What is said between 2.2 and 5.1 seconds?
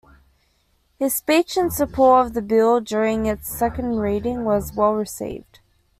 of the bill during its second reading was well